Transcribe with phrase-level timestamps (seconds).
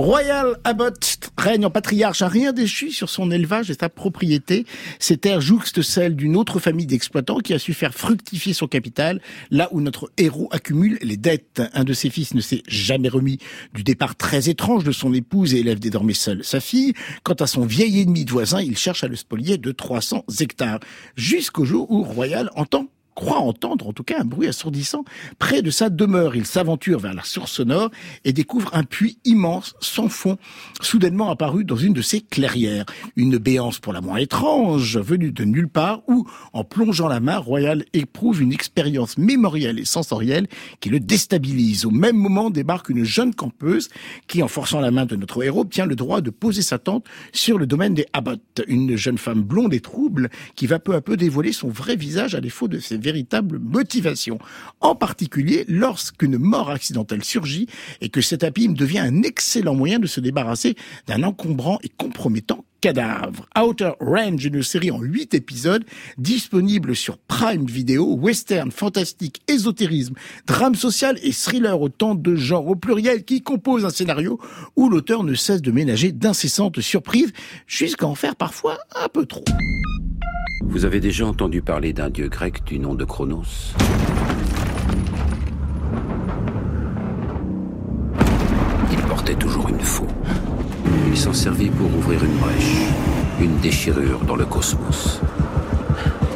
[0.00, 4.64] Royal Abbott règne en patriarche, a rien déchu sur son élevage et sa propriété.
[4.98, 9.20] Ces terres jouxtent celles d'une autre famille d'exploitants qui a su faire fructifier son capital,
[9.50, 11.60] là où notre héros accumule les dettes.
[11.74, 13.36] Un de ses fils ne s'est jamais remis
[13.74, 16.94] du départ très étrange de son épouse et élève désormais seul sa fille.
[17.22, 20.80] Quant à son vieil ennemi de voisin, il cherche à le spolier de 300 hectares.
[21.14, 22.86] Jusqu'au jour où Royal entend
[23.20, 25.04] croit entendre en tout cas un bruit assourdissant
[25.38, 26.36] près de sa demeure.
[26.36, 27.90] Il s'aventure vers la source sonore
[28.24, 30.38] et découvre un puits immense, sans fond,
[30.80, 32.86] soudainement apparu dans une de ses clairières.
[33.16, 37.36] Une béance pour la moins étrange, venue de nulle part, où, en plongeant la main,
[37.36, 40.46] Royal éprouve une expérience mémorielle et sensorielle
[40.80, 41.84] qui le déstabilise.
[41.84, 43.90] Au même moment débarque une jeune campeuse
[44.28, 47.04] qui, en forçant la main de notre héros, obtient le droit de poser sa tente
[47.32, 48.62] sur le domaine des Abbott.
[48.66, 52.34] Une jeune femme blonde et trouble qui va peu à peu dévoiler son vrai visage
[52.34, 54.38] à défaut de ses véritable motivation.
[54.80, 57.66] En particulier lorsqu'une mort accidentelle surgit
[58.00, 60.76] et que cet abîme devient un excellent moyen de se débarrasser
[61.08, 63.46] d'un encombrant et compromettant cadavre.
[63.60, 65.84] Outer Range, une série en huit épisodes,
[66.18, 70.14] disponible sur Prime Video, western, fantastique, ésotérisme,
[70.46, 74.40] drame social et thriller, autant de genres au pluriel qui composent un scénario
[74.76, 77.32] où l'auteur ne cesse de ménager d'incessantes surprises
[77.66, 79.44] jusqu'à en faire parfois un peu trop.
[80.70, 83.74] Vous avez déjà entendu parler d'un dieu grec du nom de Chronos
[88.92, 90.06] Il portait toujours une faux.
[91.08, 92.76] Il s'en servit pour ouvrir une brèche,
[93.40, 95.20] une déchirure dans le cosmos,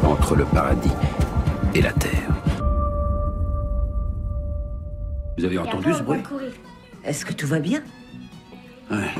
[0.02, 0.90] entre le paradis
[1.74, 2.34] et la terre.
[5.38, 6.20] Vous avez entendu ce bruit?
[7.04, 7.82] Est-ce que tout va bien?
[8.90, 9.10] Ouais.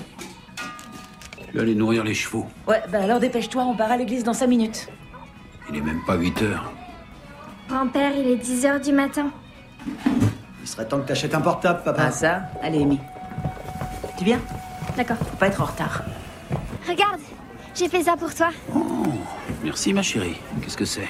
[1.48, 2.46] Je vais aller nourrir les chevaux.
[2.66, 4.88] Ouais, bah alors dépêche-toi, on part à l'église dans 5 minutes.
[5.74, 6.72] Il est même pas 8 heures.
[7.68, 9.30] Grand-père, il est 10 heures du matin.
[10.62, 12.04] Il serait temps que t'achètes un portable, papa.
[12.06, 13.00] Ah ça Allez, Amy.
[14.16, 14.38] Tu viens?
[14.96, 15.16] D'accord.
[15.16, 16.04] Faut pas être en retard.
[16.88, 17.20] Regarde,
[17.74, 18.50] j'ai fait ça pour toi.
[19.64, 20.36] Merci ma chérie.
[20.62, 21.08] Qu'est-ce que c'est?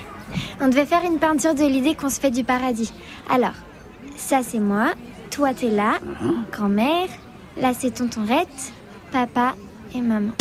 [0.62, 2.92] On devait faire une peinture de l'idée qu'on se fait du paradis.
[3.28, 3.52] Alors,
[4.16, 4.92] ça c'est moi,
[5.30, 5.98] toi t'es là,
[6.50, 7.08] grand-mère,
[7.58, 8.48] là c'est tonton Rhett,
[9.12, 9.54] papa
[9.94, 10.32] et maman.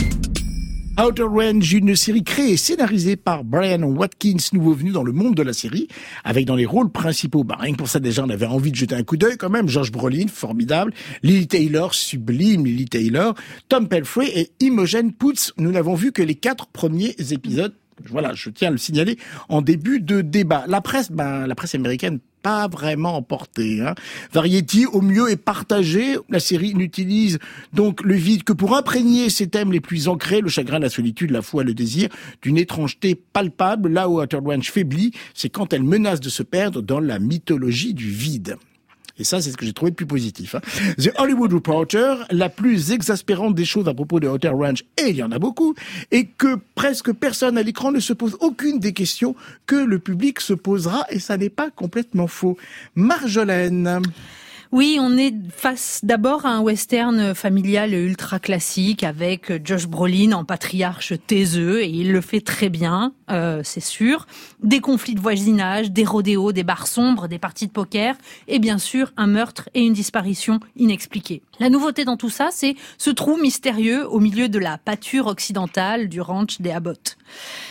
[0.99, 5.33] Outer Range, une série créée et scénarisée par Brian Watkins, nouveau venu dans le monde
[5.33, 5.87] de la série,
[6.23, 8.75] avec dans les rôles principaux, bah, rien que pour ça déjà, on avait envie de
[8.75, 10.93] jeter un coup d'œil quand même, George Brolin, formidable,
[11.23, 13.33] Lily Taylor, sublime Lily Taylor,
[13.69, 15.53] Tom Pelfrey et Imogen Poots.
[15.57, 17.73] Nous n'avons vu que les quatre premiers épisodes
[18.09, 19.18] voilà, je tiens à le signaler
[19.50, 20.66] en début de débat.
[20.68, 23.81] La presse, ben, la presse américaine pas vraiment emporté.
[23.81, 23.96] Hein.
[24.34, 26.18] Variety, au mieux, est partagée.
[26.30, 27.40] La série n'utilise
[27.72, 31.31] donc le vide que pour imprégner ses thèmes les plus ancrés, le chagrin, la solitude,
[31.31, 32.09] la foi, le désir,
[32.41, 33.90] d'une étrangeté palpable.
[33.90, 38.09] Là où Outer faiblit, c'est quand elle menace de se perdre dans la mythologie du
[38.09, 38.58] vide.
[39.19, 40.56] Et ça, c'est ce que j'ai trouvé de plus positif.
[40.56, 40.62] Hein.
[40.97, 45.16] The Hollywood Reporter, la plus exaspérante des choses à propos de Outer Range, et il
[45.16, 45.75] y en a beaucoup,
[46.12, 49.35] et que presque personne à l'écran ne se pose aucune des questions
[49.68, 52.57] que le public se posera, et ça n'est pas complètement faux.
[52.96, 54.02] Marjolaine.
[54.73, 60.45] Oui, on est face d'abord à un western familial ultra classique avec Josh Brolin en
[60.45, 64.25] patriarche taiseux et il le fait très bien, euh, c'est sûr.
[64.63, 68.16] Des conflits de voisinage, des rodéos, des bars sombres, des parties de poker
[68.47, 71.44] et bien sûr un meurtre et une disparition inexpliquée.
[71.59, 76.09] La nouveauté dans tout ça, c'est ce trou mystérieux au milieu de la pâture occidentale
[76.09, 77.17] du ranch des Abbott.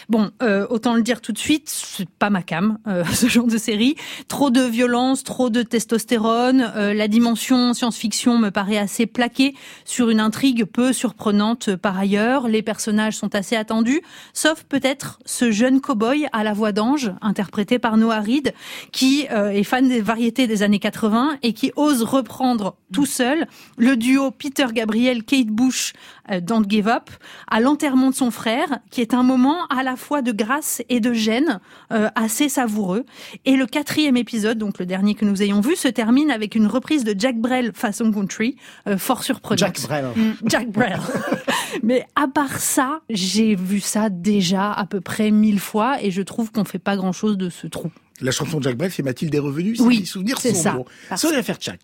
[0.09, 3.47] Bon, euh, autant le dire tout de suite, c'est pas ma cam, euh, ce genre
[3.47, 3.97] de série.
[4.29, 6.61] Trop de violence, trop de testostérone.
[6.93, 9.55] La dimension science-fiction me paraît assez plaquée
[9.85, 12.49] sur une intrigue peu surprenante par ailleurs.
[12.49, 17.79] Les personnages sont assez attendus, sauf peut-être ce jeune cow-boy à la voix d'ange, interprété
[17.79, 18.55] par Noah Reed,
[18.93, 23.97] qui est fan des variétés des années 80 et qui ose reprendre tout seul le
[23.97, 25.93] duo Peter Gabriel Kate Bush
[26.41, 27.11] Don't Give Up
[27.49, 31.01] à l'enterrement de son frère, qui est un moment à la fois de grâce et
[31.01, 31.61] de gêne
[31.93, 33.05] euh, assez savoureux.
[33.45, 36.67] Et le quatrième épisode, donc le dernier que nous ayons vu, se termine avec une
[36.67, 38.57] reprise de Jack Brel façon country,
[38.87, 39.59] euh, fort surprenante.
[39.59, 40.05] Jack Brel.
[40.17, 41.01] Mm, Jack Brel.
[41.83, 46.23] Mais à part ça, j'ai vu ça déjà à peu près mille fois et je
[46.23, 47.91] trouve qu'on fait pas grand chose de ce trou.
[48.21, 50.85] La chanson de Jack Brel, c'est Mathilde est revenue, Oui, des souvenirs c'est sombres.
[51.09, 51.17] ça.
[51.17, 51.81] Sans l'affaire Jack.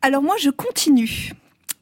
[0.00, 1.32] Alors moi, je continue.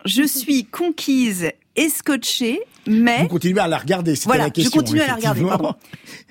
[0.05, 4.71] Je suis conquise et scotchée, mais Vous continuez à la regarder, c'était voilà, la question.
[4.73, 5.43] je continue à la regarder.
[5.43, 5.75] Pardon.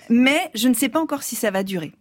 [0.10, 1.94] Mais je ne sais pas encore si ça va durer.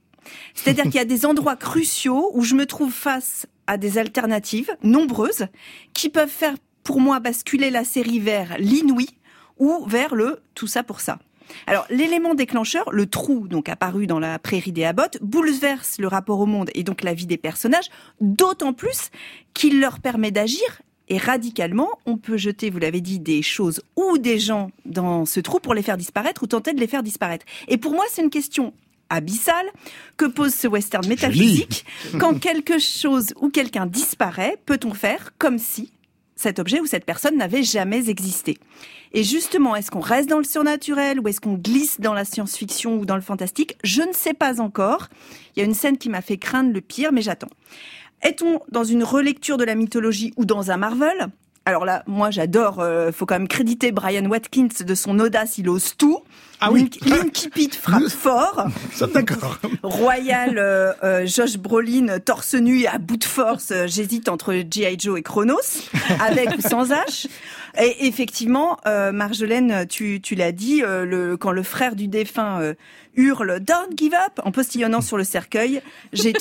[0.55, 4.71] C'est-à-dire qu'il y a des endroits cruciaux où je me trouve face à des alternatives
[4.83, 5.47] nombreuses
[5.95, 9.09] qui peuvent faire pour moi basculer la série vers l'inouï
[9.59, 11.19] ou vers le tout ça pour ça.
[11.67, 16.41] Alors, l'élément déclencheur, le trou, donc apparu dans la prairie des Abbott, bouleverse le rapport
[16.41, 17.91] au monde et donc la vie des personnages,
[18.21, 19.11] d'autant plus
[19.53, 24.17] qu'il leur permet d'agir Et radicalement, on peut jeter, vous l'avez dit, des choses ou
[24.17, 27.45] des gens dans ce trou pour les faire disparaître ou tenter de les faire disparaître.
[27.67, 28.73] Et pour moi, c'est une question
[29.11, 29.67] abyssale
[30.17, 31.85] que pose ce western métaphysique.
[32.21, 35.93] Quand quelque chose ou quelqu'un disparaît, peut-on faire comme si
[36.37, 38.57] cet objet ou cette personne n'avait jamais existé?
[39.13, 42.99] Et justement, est-ce qu'on reste dans le surnaturel ou est-ce qu'on glisse dans la science-fiction
[42.99, 43.77] ou dans le fantastique?
[43.83, 45.09] Je ne sais pas encore.
[45.57, 47.51] Il y a une scène qui m'a fait craindre le pire, mais j'attends.
[48.23, 51.29] Est-on dans une relecture de la mythologie ou dans un Marvel?
[51.67, 55.69] Alors là, moi j'adore, euh, faut quand même créditer Brian Watkins de son audace, il
[55.69, 56.21] ose tout.
[56.61, 56.91] Ah oui.
[57.03, 58.67] Link, frappe fort.
[59.15, 59.59] D'accord.
[59.83, 64.53] Royal, euh, euh, Josh Brolin, torse nu et à bout de force, euh, j'hésite entre
[64.53, 64.97] G.I.
[64.99, 65.57] Joe et Chronos,
[66.21, 67.29] avec ou sans H.
[67.79, 72.61] Et effectivement, euh, Marjolaine, tu, tu l'as dit, euh, le, quand le frère du défunt
[72.61, 72.75] euh,
[73.17, 75.81] hurle Don't give up en postillonnant sur le cercueil,
[76.13, 76.33] j'ai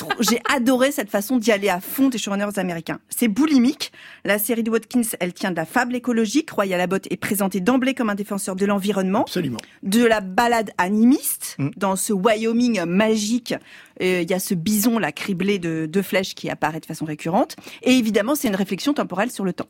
[0.52, 3.00] adoré cette façon d'y aller à fond des showrunners américains.
[3.08, 3.92] C'est boulimique.
[4.24, 6.50] La série de Watkins, elle tient de la fable écologique.
[6.50, 9.58] Royal Abbott est présenté d'emblée comme un défenseur de l'environnement Absolument.
[9.82, 11.70] de la balade animiste Mm.
[11.76, 13.54] dans ce Wyoming magique.
[14.02, 17.04] Euh, Il y a ce bison là criblé de, de flèches qui apparaît de façon
[17.04, 17.56] récurrente.
[17.82, 19.66] Et évidemment, c'est une réflexion temporelle sur le temps.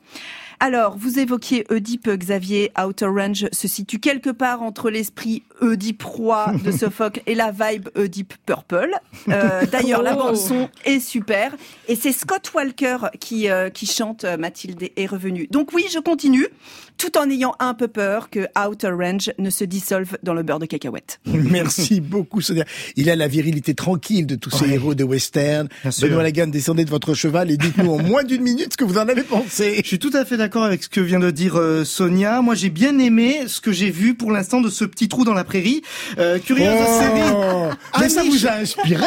[0.61, 6.52] Alors, vous évoquiez Oedipe Xavier Outer Range se situe quelque part entre l'esprit Oedipe roi
[6.64, 8.90] de Sophocle et la vibe Oedipe Purple.
[9.28, 10.25] Euh, D'ailleurs, la Oh.
[10.25, 11.54] bande son est super
[11.88, 15.46] et c'est Scott Walker qui euh, qui chante euh, Mathilde est revenue.
[15.50, 16.46] Donc oui, je continue
[16.98, 20.58] tout en ayant un peu peur que Outer Range ne se dissolve dans le beurre
[20.58, 21.20] de cacahuète.
[21.26, 22.64] Merci beaucoup, Sonia.
[22.96, 24.75] Il a la virilité tranquille de tous ces Ouais.
[24.75, 25.69] héros de western.
[25.82, 25.90] Bien.
[26.02, 28.98] Benoît Lagan, descendez de votre cheval et dites-nous en moins d'une minute ce que vous
[28.98, 29.81] en avez pensé.
[29.82, 32.42] Je suis tout à fait d'accord avec ce que vient de dire euh, Sonia.
[32.42, 35.32] Moi, j'ai bien aimé ce que j'ai vu pour l'instant de ce petit trou dans
[35.34, 35.81] la prairie.
[36.19, 36.38] Euh,
[36.81, 37.31] curieuse série.
[37.35, 39.06] Oh, mais ça vous a inspiré.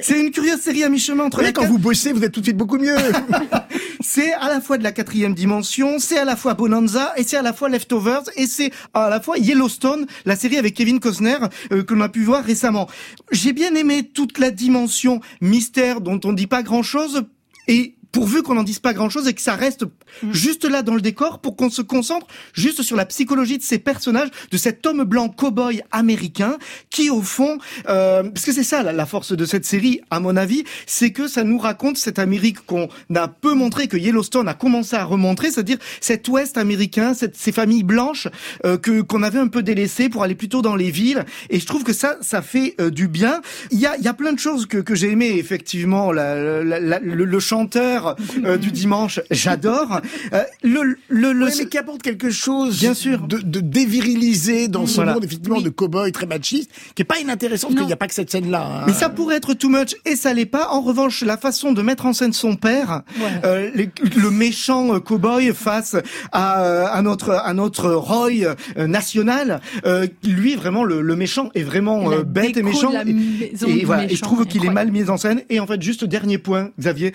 [0.00, 2.46] C'est une curieuse série à mi-chemin entre voyez, quand vous bossez, vous êtes tout de
[2.46, 2.96] suite beaucoup mieux.
[4.00, 7.36] C'est à la fois de la quatrième dimension, c'est à la fois Bonanza et c'est
[7.36, 11.38] à la fois Leftovers et c'est à la fois Yellowstone, la série avec Kevin Costner
[11.72, 12.88] euh, que l'on a pu voir récemment.
[13.32, 17.24] J'ai bien aimé toute la dimension mystère dont on dit pas grand-chose
[17.68, 19.84] et pourvu qu'on n'en dise pas grand-chose et que ça reste
[20.32, 23.78] juste là dans le décor pour qu'on se concentre juste sur la psychologie de ces
[23.78, 26.56] personnages, de cet homme blanc cow-boy américain
[26.88, 27.58] qui au fond,
[27.90, 31.28] euh, parce que c'est ça la, force de cette série à mon avis, c'est que
[31.28, 35.50] ça nous raconte cette Amérique qu'on a peu montré, que Yellowstone a commencé à remontrer,
[35.50, 38.28] c'est-à-dire cet Ouest américain, cette, ces familles blanches
[38.64, 41.26] euh, que qu'on avait un peu délaissées pour aller plutôt dans les villes.
[41.50, 43.42] Et je trouve que ça, ça fait euh, du bien.
[43.72, 46.12] Il y a, y a plein de choses que, que j'ai aimé effectivement.
[46.12, 48.05] La, la- la- le, le chanteur
[48.44, 50.00] euh, du dimanche, j'adore.
[50.32, 53.20] Euh, le, le, le, Ouais, mais qui apporte quelque chose Bien sûr.
[53.26, 55.14] de, de dévirilisé dans ce Voilà.
[55.14, 55.62] monde effectivement Oui.
[55.64, 58.30] de cow-boy très machiste, qui est pas inintéressant parce qu'il n'y a pas que cette
[58.30, 58.66] scène-là.
[58.66, 58.84] hein.
[58.86, 60.68] Mais ça pourrait être too much et ça l'est pas.
[60.70, 63.02] En revanche, la façon de mettre en scène son père,
[63.44, 65.96] euh, les- le méchant euh, cowboy face
[66.32, 68.30] à, euh, à notre à notre Roy
[68.76, 72.92] euh, national, euh, lui vraiment le, le méchant est vraiment euh, bête et méchant.
[73.06, 75.42] Et- et, voilà, et je trouve qu'il est mal mis en scène.
[75.50, 77.12] Et en fait, juste dernier point, Xavier,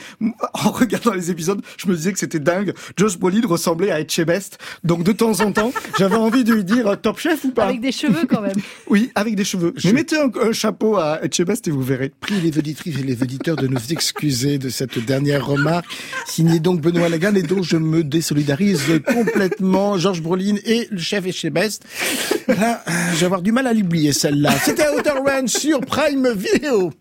[0.53, 2.73] en regardant les épisodes, je me disais que c'était dingue.
[2.97, 6.87] Josh Brolin ressemblait à Etchebest, donc de temps en temps, j'avais envie de lui dire
[6.87, 7.65] euh, Top Chef ou pas?
[7.65, 8.51] Avec des cheveux quand même.
[8.87, 9.73] Oui, avec des cheveux.
[9.77, 12.11] Je- Mais mettez un, un chapeau à Etchebest et vous verrez.
[12.19, 15.85] prie les auditrices et les auditeurs de nous excuser de cette dernière remarque.
[16.25, 19.97] Signé donc Benoît Lagan et dont je me désolidarise complètement.
[19.97, 21.83] Georges Brolin et le chef Echebest.
[22.47, 24.51] Là, je vais avoir du mal à l'oublier celle-là.
[24.63, 26.91] C'était Outer Range sur Prime Video.